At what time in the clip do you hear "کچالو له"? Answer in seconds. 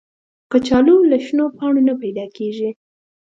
0.51-1.17